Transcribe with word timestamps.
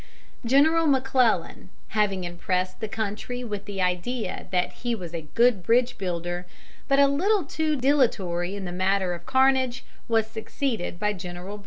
General 0.43 0.87
McClellan, 0.87 1.69
having 1.89 2.23
impressed 2.23 2.79
the 2.79 2.87
country 2.87 3.43
with 3.43 3.65
the 3.65 3.79
idea 3.83 4.47
that 4.49 4.71
he 4.81 4.95
was 4.95 5.13
a 5.13 5.27
good 5.35 5.61
bridge 5.61 5.95
builder, 5.99 6.47
but 6.87 6.97
a 6.97 7.05
little 7.05 7.43
too 7.43 7.75
dilatory 7.75 8.55
in 8.55 8.65
the 8.65 8.71
matter 8.71 9.13
of 9.13 9.27
carnage, 9.27 9.85
was 10.07 10.25
succeeded 10.25 10.99
by 10.99 11.13
General 11.13 11.57
Burnside. 11.57 11.59